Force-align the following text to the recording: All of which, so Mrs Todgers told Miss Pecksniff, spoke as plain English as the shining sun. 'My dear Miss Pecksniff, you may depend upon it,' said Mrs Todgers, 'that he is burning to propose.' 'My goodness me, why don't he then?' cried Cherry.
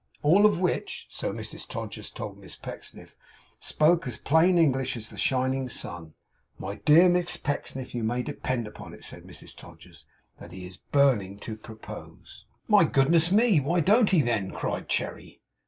All 0.23 0.47
of 0.47 0.59
which, 0.59 1.05
so 1.11 1.31
Mrs 1.31 1.67
Todgers 1.67 2.09
told 2.09 2.39
Miss 2.39 2.55
Pecksniff, 2.55 3.15
spoke 3.59 4.07
as 4.07 4.17
plain 4.17 4.57
English 4.57 4.97
as 4.97 5.11
the 5.11 5.17
shining 5.19 5.69
sun. 5.69 6.15
'My 6.57 6.77
dear 6.77 7.07
Miss 7.07 7.37
Pecksniff, 7.37 7.93
you 7.93 8.03
may 8.03 8.23
depend 8.23 8.67
upon 8.67 8.95
it,' 8.95 9.05
said 9.05 9.25
Mrs 9.25 9.55
Todgers, 9.55 10.07
'that 10.39 10.53
he 10.53 10.65
is 10.65 10.77
burning 10.77 11.37
to 11.41 11.55
propose.' 11.55 12.45
'My 12.67 12.83
goodness 12.83 13.31
me, 13.31 13.59
why 13.59 13.79
don't 13.79 14.09
he 14.09 14.23
then?' 14.23 14.49
cried 14.49 14.89
Cherry. 14.89 15.39